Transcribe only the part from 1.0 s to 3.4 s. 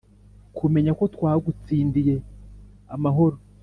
twagutsindiye amahoro!